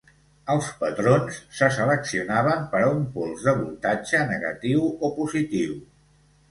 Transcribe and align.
Els 0.53 0.69
patrons 0.79 1.37
se 1.59 1.69
seleccionaven 1.75 2.65
per 2.73 2.81
a 2.87 2.91
un 2.95 3.07
pols 3.19 3.47
de 3.51 3.57
voltatge 3.63 4.27
negatiu 4.35 4.93
o 5.11 5.15
positiu. 5.21 5.83